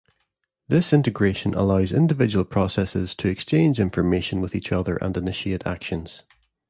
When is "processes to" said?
2.43-3.29